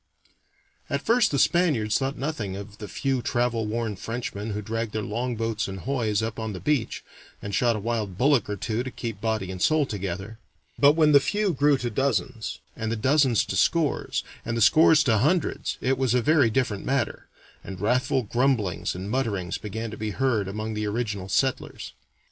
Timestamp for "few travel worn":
2.87-3.95